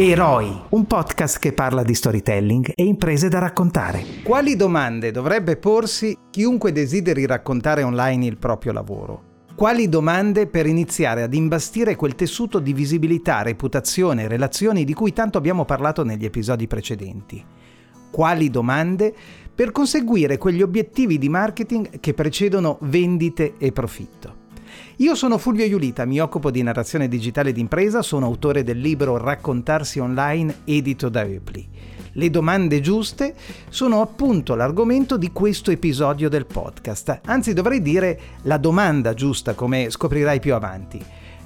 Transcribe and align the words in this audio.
Eroi, 0.00 0.56
un 0.68 0.86
podcast 0.86 1.40
che 1.40 1.52
parla 1.52 1.82
di 1.82 1.92
storytelling 1.92 2.70
e 2.72 2.84
imprese 2.84 3.28
da 3.28 3.40
raccontare. 3.40 4.04
Quali 4.22 4.54
domande 4.54 5.10
dovrebbe 5.10 5.56
porsi 5.56 6.16
chiunque 6.30 6.70
desideri 6.70 7.26
raccontare 7.26 7.82
online 7.82 8.24
il 8.26 8.38
proprio 8.38 8.70
lavoro? 8.70 9.22
Quali 9.56 9.88
domande 9.88 10.46
per 10.46 10.66
iniziare 10.66 11.24
ad 11.24 11.34
imbastire 11.34 11.96
quel 11.96 12.14
tessuto 12.14 12.60
di 12.60 12.72
visibilità, 12.72 13.42
reputazione 13.42 14.22
e 14.22 14.28
relazioni 14.28 14.84
di 14.84 14.94
cui 14.94 15.12
tanto 15.12 15.36
abbiamo 15.36 15.64
parlato 15.64 16.04
negli 16.04 16.24
episodi 16.24 16.68
precedenti? 16.68 17.44
Quali 18.08 18.50
domande 18.50 19.12
per 19.52 19.72
conseguire 19.72 20.38
quegli 20.38 20.62
obiettivi 20.62 21.18
di 21.18 21.28
marketing 21.28 21.98
che 21.98 22.14
precedono 22.14 22.78
vendite 22.82 23.54
e 23.58 23.72
profitto? 23.72 24.46
Io 24.96 25.14
sono 25.14 25.38
Fulvio 25.38 25.64
Iulita, 25.64 26.04
mi 26.04 26.20
occupo 26.20 26.50
di 26.50 26.62
narrazione 26.62 27.08
digitale 27.08 27.52
d'impresa, 27.52 28.02
sono 28.02 28.26
autore 28.26 28.64
del 28.64 28.80
libro 28.80 29.16
Raccontarsi 29.16 29.98
online 29.98 30.60
edito 30.64 31.08
da 31.08 31.22
Eupli. 31.22 31.68
Le 32.12 32.30
domande 32.30 32.80
giuste 32.80 33.34
sono 33.68 34.00
appunto 34.00 34.56
l'argomento 34.56 35.16
di 35.16 35.30
questo 35.30 35.70
episodio 35.70 36.28
del 36.28 36.46
podcast, 36.46 37.20
anzi 37.26 37.52
dovrei 37.52 37.80
dire 37.80 38.20
la 38.42 38.56
domanda 38.56 39.14
giusta 39.14 39.54
come 39.54 39.88
scoprirai 39.88 40.40
più 40.40 40.54
avanti. 40.54 41.00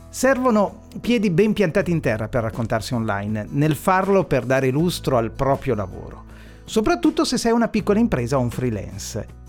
Servono 0.08 0.84
piedi 1.00 1.30
ben 1.30 1.52
piantati 1.52 1.90
in 1.90 2.00
terra 2.00 2.28
per 2.28 2.42
raccontarsi 2.42 2.94
online, 2.94 3.46
nel 3.50 3.74
farlo 3.74 4.24
per 4.24 4.44
dare 4.44 4.70
lustro 4.70 5.18
al 5.18 5.30
proprio 5.30 5.74
lavoro, 5.74 6.24
soprattutto 6.64 7.24
se 7.24 7.36
sei 7.36 7.52
una 7.52 7.68
piccola 7.68 7.98
impresa 7.98 8.38
o 8.38 8.40
un 8.40 8.50
freelance. 8.50 9.41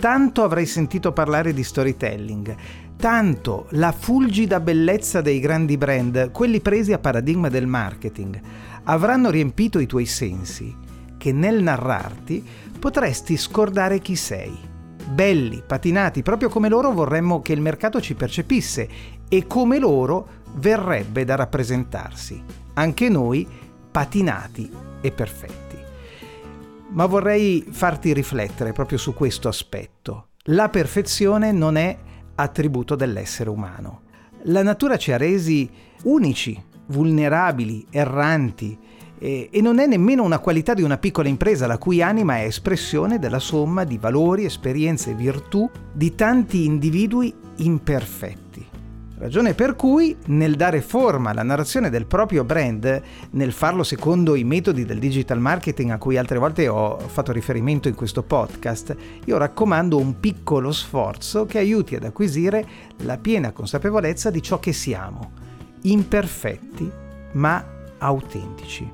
Tanto 0.00 0.44
avrai 0.44 0.64
sentito 0.64 1.12
parlare 1.12 1.52
di 1.52 1.64
storytelling, 1.64 2.54
tanto 2.96 3.66
la 3.70 3.90
fulgida 3.90 4.60
bellezza 4.60 5.20
dei 5.20 5.40
grandi 5.40 5.76
brand, 5.76 6.30
quelli 6.30 6.60
presi 6.60 6.92
a 6.92 7.00
paradigma 7.00 7.48
del 7.48 7.66
marketing, 7.66 8.40
avranno 8.84 9.28
riempito 9.28 9.80
i 9.80 9.86
tuoi 9.86 10.06
sensi, 10.06 10.72
che 11.16 11.32
nel 11.32 11.64
narrarti 11.64 12.46
potresti 12.78 13.36
scordare 13.36 13.98
chi 13.98 14.14
sei. 14.14 14.56
Belli, 15.10 15.64
patinati, 15.66 16.22
proprio 16.22 16.48
come 16.48 16.68
loro 16.68 16.92
vorremmo 16.92 17.42
che 17.42 17.52
il 17.52 17.60
mercato 17.60 18.00
ci 18.00 18.14
percepisse 18.14 18.88
e 19.28 19.48
come 19.48 19.80
loro 19.80 20.28
verrebbe 20.54 21.24
da 21.24 21.34
rappresentarsi. 21.34 22.40
Anche 22.74 23.08
noi 23.08 23.44
patinati 23.90 24.70
e 25.00 25.10
perfetti 25.10 25.67
ma 26.90 27.06
vorrei 27.06 27.66
farti 27.70 28.12
riflettere 28.12 28.72
proprio 28.72 28.98
su 28.98 29.14
questo 29.14 29.48
aspetto. 29.48 30.28
La 30.44 30.68
perfezione 30.68 31.52
non 31.52 31.76
è 31.76 31.96
attributo 32.34 32.94
dell'essere 32.94 33.50
umano. 33.50 34.02
La 34.44 34.62
natura 34.62 34.96
ci 34.96 35.12
ha 35.12 35.16
resi 35.16 35.68
unici, 36.04 36.60
vulnerabili, 36.86 37.86
erranti 37.90 38.78
e, 39.18 39.48
e, 39.50 39.60
non 39.60 39.80
è 39.80 39.86
nemmeno 39.86 40.22
una 40.22 40.38
qualità 40.38 40.74
di 40.74 40.82
una 40.82 40.96
piccola 40.96 41.28
impresa 41.28 41.66
la 41.66 41.78
cui 41.78 42.00
anima 42.00 42.38
è 42.38 42.44
espressione 42.44 43.18
della 43.18 43.40
somma 43.40 43.84
di 43.84 43.98
valori, 43.98 44.44
esperienze 44.44 45.10
e 45.10 45.14
virtù 45.14 45.68
di 45.92 46.14
tanti 46.14 46.64
individui 46.64 47.34
imperfetti. 47.56 48.47
Ragione 49.18 49.52
per 49.52 49.74
cui 49.74 50.16
nel 50.26 50.54
dare 50.54 50.80
forma 50.80 51.30
alla 51.30 51.42
narrazione 51.42 51.90
del 51.90 52.06
proprio 52.06 52.44
brand, 52.44 53.02
nel 53.32 53.50
farlo 53.50 53.82
secondo 53.82 54.36
i 54.36 54.44
metodi 54.44 54.84
del 54.84 55.00
digital 55.00 55.40
marketing 55.40 55.90
a 55.90 55.98
cui 55.98 56.16
altre 56.16 56.38
volte 56.38 56.68
ho 56.68 56.96
fatto 57.00 57.32
riferimento 57.32 57.88
in 57.88 57.96
questo 57.96 58.22
podcast, 58.22 58.96
io 59.24 59.36
raccomando 59.36 59.98
un 59.98 60.20
piccolo 60.20 60.70
sforzo 60.70 61.46
che 61.46 61.58
aiuti 61.58 61.96
ad 61.96 62.04
acquisire 62.04 62.64
la 62.98 63.18
piena 63.18 63.50
consapevolezza 63.50 64.30
di 64.30 64.40
ciò 64.40 64.60
che 64.60 64.72
siamo, 64.72 65.32
imperfetti 65.82 66.88
ma 67.32 67.64
autentici. 67.98 68.88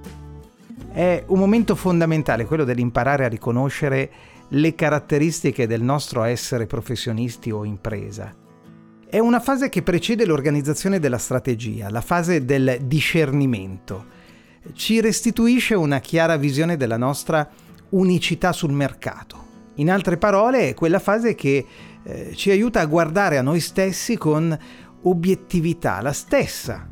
È 0.91 1.23
un 1.27 1.39
momento 1.39 1.75
fondamentale 1.75 2.47
quello 2.47 2.65
dell'imparare 2.65 3.27
a 3.27 3.29
riconoscere 3.29 4.11
le 4.49 4.75
caratteristiche 4.75 5.67
del 5.67 5.83
nostro 5.83 6.23
essere 6.23 6.65
professionisti 6.65 7.51
o 7.51 7.67
impresa 7.67 8.43
è 9.15 9.21
una 9.21 9.39
fase 9.39 9.69
che 9.69 9.83
precede 9.83 10.27
l'organizzazione 10.27 10.99
della 10.99 11.19
strategia, 11.19 11.89
la 11.89 12.01
fase 12.01 12.45
del 12.45 12.79
discernimento. 12.83 14.07
Ci 14.73 15.01
restituisce 15.01 15.77
una 15.77 16.01
chiara 16.01 16.37
visione 16.37 16.77
della 16.77 16.97
nostra 16.97 17.49
unicità 17.91 18.51
sul 18.51 18.73
mercato. 18.73 19.37
In 19.75 19.89
altre 19.89 20.17
parole, 20.17 20.71
è 20.71 20.75
quella 20.75 20.99
fase 20.99 21.37
che 21.37 21.65
eh, 22.03 22.33
ci 22.35 22.51
aiuta 22.51 22.81
a 22.81 22.87
guardare 22.87 23.39
a 23.39 23.43
noi 23.43 23.61
stessi 23.61 24.17
con 24.17 24.59
obiettività, 25.03 26.01
la 26.01 26.13
stessa 26.13 26.85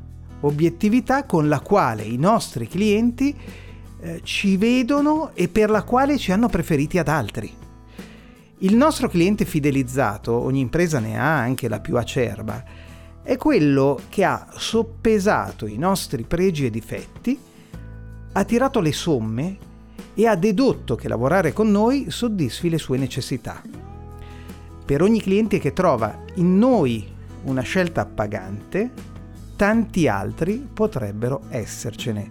obiettività 0.43 1.25
con 1.25 1.49
la 1.49 1.59
quale 1.59 2.05
i 2.05 2.19
nostri 2.19 2.69
clienti 2.69 3.37
eh, 4.01 4.21
ci 4.23 4.57
vedono 4.57 5.33
e 5.35 5.49
per 5.49 5.71
la 5.71 5.83
quale 5.83 6.19
ci 6.19 6.31
hanno 6.31 6.49
preferiti 6.49 6.99
ad 6.99 7.09
altri. 7.09 7.62
Il 8.63 8.77
nostro 8.77 9.09
cliente 9.09 9.45
fidelizzato, 9.45 10.33
ogni 10.33 10.61
impresa 10.61 11.01
ne 11.01 11.19
ha 11.19 11.37
anche 11.37 11.69
la 11.69 11.81
più 11.81 11.97
acerba, 11.97 12.63
è 13.21 13.37
quello 13.37 13.99
che 14.09 14.23
ha 14.23 14.47
soppesato 14.55 15.67
i 15.67 15.77
nostri 15.77 16.23
pregi 16.23 16.67
e 16.67 16.71
difetti, 16.71 17.37
ha 18.31 18.45
tirato 18.45 18.79
le 18.79 18.93
somme 18.93 19.59
e 20.15 20.29
ha 20.29 20.37
dedotto 20.37 20.95
che 20.95 21.09
lavorare 21.09 21.53
con 21.53 21.73
noi 21.73 22.09
soddisfi 22.09 22.71
le 22.71 22.79
sue 22.79 22.99
necessità. 22.99 23.61
Per 24.85 25.03
ogni 25.03 25.21
cliente 25.21 25.59
che 25.59 25.73
trova 25.73 26.21
in 26.35 26.57
noi 26.57 27.05
una 27.43 27.63
scelta 27.63 28.03
appagante, 28.03 28.93
tanti 29.57 30.07
altri 30.07 30.65
potrebbero 30.73 31.47
essercene, 31.49 32.31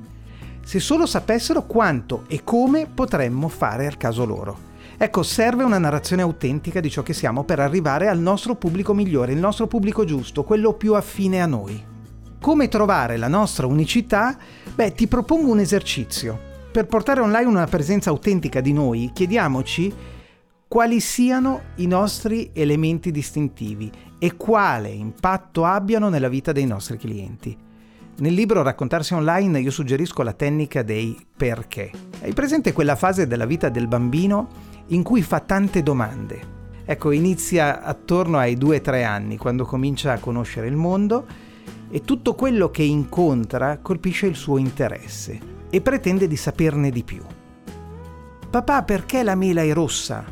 se 0.63 0.80
solo 0.80 1.06
sapessero 1.06 1.66
quanto 1.66 2.24
e 2.30 2.42
come 2.46 2.88
potremmo 2.88 3.50
fare 3.50 3.86
al 3.86 3.98
caso 3.98 4.24
loro. 4.24 4.70
Ecco, 5.03 5.23
serve 5.23 5.63
una 5.63 5.79
narrazione 5.79 6.22
autentica 6.22 6.79
di 6.79 6.91
ciò 6.91 7.01
che 7.01 7.13
siamo 7.13 7.44
per 7.44 7.59
arrivare 7.59 8.07
al 8.07 8.19
nostro 8.19 8.53
pubblico 8.53 8.94
migliore, 8.94 9.34
il 9.34 9.39
nostro 9.39 9.66
pubblico 9.66 10.06
giusto, 10.06 10.44
quello 10.44 10.73
più 10.73 10.94
affine 10.94 11.41
a 11.41 11.47
noi. 11.47 11.84
Come 12.39 12.67
trovare 12.67 13.17
la 13.17 13.28
nostra 13.28 13.66
unicità? 13.66 14.38
Beh, 14.75 14.91
ti 14.91 15.07
propongo 15.07 15.50
un 15.50 15.57
esercizio. 15.57 16.39
Per 16.72 16.85
portare 16.85 17.19
online 17.19 17.47
una 17.47 17.66
presenza 17.66 18.12
autentica 18.12 18.62
di 18.62 18.73
noi, 18.73 19.09
chiediamoci 19.12 19.91
quali 20.67 21.00
siano 21.00 21.62
i 21.78 21.88
nostri 21.88 22.51
elementi 22.53 23.09
distintivi 23.09 23.91
e 24.19 24.38
quale 24.38 24.89
impatto 24.89 25.66
abbiano 25.66 26.09
nella 26.09 26.29
vita 26.29 26.51
dei 26.51 26.68
nostri 26.68 26.97
clienti. 26.97 27.57
Nel 28.18 28.33
libro 28.35 28.62
Raccontarsi 28.62 29.16
online 29.16 29.62
io 29.62 29.72
suggerisco 29.72 30.22
la 30.22 30.33
tecnica 30.33 30.83
dei 30.83 31.18
perché. 31.35 31.89
Hai 32.22 32.33
presente 32.33 32.72
quella 32.72 32.95
fase 32.95 33.25
della 33.25 33.47
vita 33.47 33.69
del 33.69 33.88
bambino 33.88 34.69
in 34.91 35.03
cui 35.03 35.22
fa 35.22 35.40
tante 35.40 35.84
domande. 35.84 36.59
Ecco, 36.85 37.12
inizia 37.12 37.84
attorno 37.84 38.38
ai 38.38 38.56
2-3 38.56 39.06
anni, 39.06 39.38
quando 39.38 39.66
comincia 39.66 40.13
a 40.13 40.19
conoscere 40.19 40.68
il 40.68 40.75
mondo 40.75 41.25
e 41.90 42.02
tutto 42.02 42.35
quello 42.35 42.69
che 42.72 42.84
incontra 42.84 43.80
colpisce 43.80 44.28
il 44.28 44.35
suo 44.35 44.57
interesse 44.57 45.40
e 45.69 45.81
pretende 45.81 46.28
di 46.28 46.35
saperne 46.35 46.90
di 46.90 47.03
più. 47.03 47.24
Papà, 48.50 48.84
perché 48.84 49.24
la 49.24 49.35
mela 49.35 49.62
è 49.62 49.72
rossa? 49.72 50.25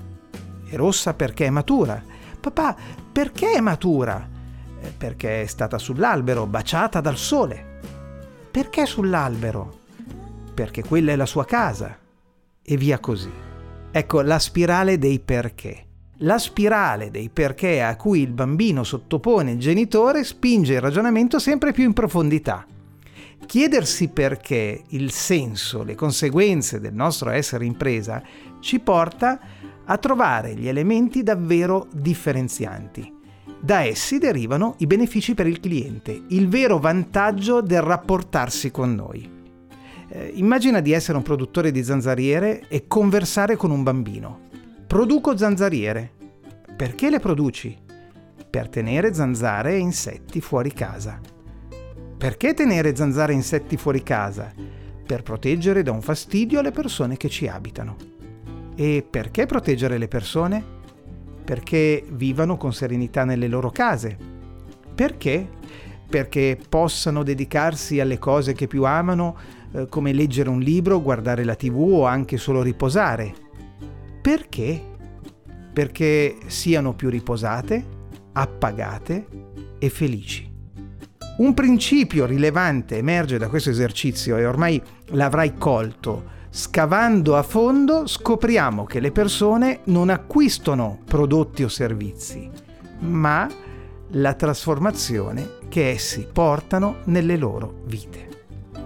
È 0.65 0.75
rossa 0.75 1.13
perché 1.13 1.45
è 1.45 1.49
matura. 1.49 2.03
Papà, 2.39 2.75
perché 3.11 3.53
è 3.53 3.59
matura? 3.61 4.27
Eh, 4.81 4.93
perché 4.97 5.43
è 5.43 5.45
stata 5.45 5.77
sull'albero, 5.77 6.45
baciata 6.45 6.99
dal 6.99 7.17
sole. 7.17 7.79
Perché 8.51 8.85
sull'albero? 8.85 9.79
Perché 10.53 10.83
quella 10.83 11.13
è 11.13 11.15
la 11.15 11.25
sua 11.25 11.45
casa. 11.45 11.97
E 12.61 12.77
via 12.77 12.99
così. 12.99 13.48
Ecco, 13.91 14.21
la 14.21 14.37
spirale 14.37 14.99
dei 14.99 15.19
perché. 15.19 15.85
La 16.17 16.37
spirale 16.37 17.09
dei 17.09 17.29
perché 17.29 17.81
a 17.81 17.95
cui 17.95 18.21
il 18.21 18.31
bambino 18.31 18.83
sottopone 18.83 19.51
il 19.51 19.59
genitore 19.59 20.23
spinge 20.23 20.73
il 20.73 20.81
ragionamento 20.81 21.39
sempre 21.39 21.71
più 21.71 21.85
in 21.85 21.93
profondità. 21.93 22.67
Chiedersi 23.45 24.09
perché, 24.09 24.83
il 24.89 25.11
senso, 25.11 25.83
le 25.83 25.95
conseguenze 25.95 26.79
del 26.79 26.93
nostro 26.93 27.31
essere 27.31 27.65
impresa 27.65 28.21
ci 28.59 28.79
porta 28.79 29.39
a 29.85 29.97
trovare 29.97 30.53
gli 30.53 30.67
elementi 30.67 31.23
davvero 31.23 31.87
differenzianti. 31.91 33.11
Da 33.59 33.81
essi 33.81 34.19
derivano 34.19 34.75
i 34.79 34.85
benefici 34.85 35.33
per 35.33 35.47
il 35.47 35.59
cliente, 35.59 36.25
il 36.27 36.47
vero 36.47 36.77
vantaggio 36.77 37.61
del 37.61 37.81
rapportarsi 37.81 38.69
con 38.69 38.93
noi. 38.93 39.38
Eh, 40.11 40.31
immagina 40.35 40.79
di 40.79 40.91
essere 40.91 41.17
un 41.17 41.23
produttore 41.23 41.71
di 41.71 41.83
zanzariere 41.83 42.63
e 42.67 42.87
conversare 42.87 43.55
con 43.55 43.69
un 43.69 43.83
bambino. 43.83 44.47
Produco 44.87 45.37
zanzariere. 45.37 46.11
Perché 46.75 47.11
le 47.11 47.19
produci? 47.19 47.77
Per 48.49 48.69
tenere 48.69 49.13
zanzare 49.13 49.73
e 49.73 49.77
insetti 49.77 50.41
fuori 50.41 50.73
casa. 50.73 51.19
Perché 52.17 52.55
tenere 52.55 52.95
zanzare 52.95 53.33
e 53.33 53.35
insetti 53.35 53.77
fuori 53.77 54.01
casa? 54.01 54.51
Per 55.05 55.21
proteggere 55.21 55.83
da 55.83 55.91
un 55.91 56.01
fastidio 56.01 56.61
le 56.61 56.71
persone 56.71 57.15
che 57.15 57.29
ci 57.29 57.47
abitano. 57.47 57.95
E 58.75 59.05
perché 59.07 59.45
proteggere 59.45 59.99
le 59.99 60.07
persone? 60.07 60.63
Perché 61.43 62.03
vivano 62.09 62.57
con 62.57 62.73
serenità 62.73 63.25
nelle 63.25 63.47
loro 63.47 63.69
case. 63.69 64.17
Perché? 64.95 65.47
Perché 66.09 66.57
possano 66.67 67.21
dedicarsi 67.21 67.99
alle 67.99 68.17
cose 68.17 68.53
che 68.53 68.65
più 68.65 68.85
amano, 68.85 69.37
eh, 69.71 69.87
come 69.87 70.13
leggere 70.13 70.49
un 70.49 70.59
libro, 70.59 71.01
guardare 71.01 71.43
la 71.43 71.55
tv 71.55 71.77
o 71.79 72.05
anche 72.05 72.37
solo 72.37 72.61
riposare. 72.61 73.33
Perché? 74.21 74.81
Perché 75.71 76.37
siano 76.47 76.93
più 76.93 77.09
riposate, 77.09 77.85
appagate 78.33 79.27
e 79.77 79.89
felici. 79.89 80.47
Un 81.37 81.53
principio 81.53 82.25
rilevante 82.25 82.97
emerge 82.97 83.37
da 83.37 83.47
questo 83.47 83.69
esercizio 83.69 84.35
e 84.37 84.45
ormai 84.45 84.81
l'avrai 85.11 85.55
colto. 85.55 86.37
Scavando 86.49 87.37
a 87.37 87.43
fondo 87.43 88.07
scopriamo 88.07 88.83
che 88.83 88.99
le 88.99 89.11
persone 89.11 89.81
non 89.85 90.09
acquistano 90.09 90.99
prodotti 91.05 91.63
o 91.63 91.67
servizi, 91.69 92.49
ma 92.99 93.47
la 94.13 94.33
trasformazione 94.33 95.47
che 95.69 95.89
essi 95.89 96.27
portano 96.31 96.97
nelle 97.05 97.37
loro 97.37 97.83
vite. 97.85 98.28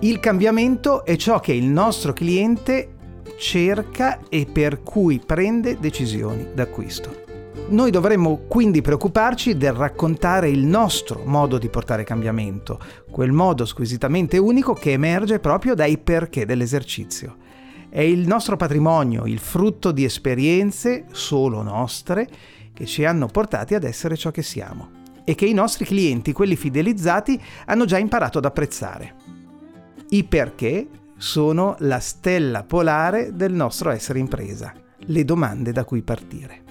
Il 0.04 0.20
cambiamento 0.20 1.06
è 1.06 1.16
ciò 1.16 1.40
che 1.40 1.54
il 1.54 1.64
nostro 1.64 2.12
cliente 2.12 2.96
cerca 3.38 4.20
e 4.28 4.46
per 4.46 4.84
cui 4.84 5.22
prende 5.26 5.80
decisioni 5.80 6.46
d'acquisto. 6.54 7.24
Noi 7.70 7.90
dovremmo 7.90 8.42
quindi 8.50 8.82
preoccuparci 8.82 9.56
del 9.56 9.72
raccontare 9.72 10.50
il 10.50 10.66
nostro 10.66 11.22
modo 11.24 11.58
di 11.58 11.70
portare 11.70 12.04
cambiamento, 12.04 12.82
quel 13.10 13.32
modo 13.32 13.64
squisitamente 13.64 14.38
unico 14.38 14.74
che 14.74 14.92
emerge 14.92 15.40
proprio 15.40 15.74
dai 15.74 15.98
perché 15.98 16.46
dell'esercizio. 16.46 17.38
È 17.88 18.02
il 18.02 18.28
nostro 18.28 18.58
patrimonio, 18.58 19.26
il 19.26 19.40
frutto 19.40 19.94
di 19.94 20.04
esperienze 20.04 21.06
solo 21.14 21.62
nostre 21.62 22.28
che 22.74 22.86
ci 22.86 23.06
hanno 23.06 23.28
portati 23.28 23.74
ad 23.74 23.86
essere 23.86 24.18
ciò 24.18 24.32
che 24.32 24.44
siamo 24.44 25.00
e 25.24 25.34
che 25.36 25.46
i 25.46 25.54
nostri 25.54 25.86
clienti, 25.86 26.34
quelli 26.34 26.58
fidelizzati, 26.58 27.42
hanno 27.68 27.86
già 27.86 27.98
imparato 27.98 28.40
ad 28.40 28.46
apprezzare. 28.46 29.16
I 30.14 30.26
perché 30.26 30.88
sono 31.18 31.76
la 31.80 31.98
stella 31.98 32.62
polare 32.64 33.32
del 33.34 33.52
nostro 33.52 33.90
essere 33.90 34.20
impresa, 34.20 34.72
le 35.06 35.26
domande 35.26 35.72
da 35.72 35.86
cui 35.86 36.04
partire. 36.04 36.62